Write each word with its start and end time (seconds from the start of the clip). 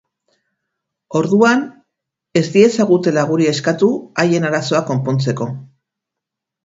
Orduan, 1.19 1.61
ez 2.41 2.43
diezagutela 2.55 3.27
guri 3.33 3.51
eskatu 3.55 3.91
haien 4.25 4.49
arazoak 4.51 4.89
konpontzeko. 4.93 5.49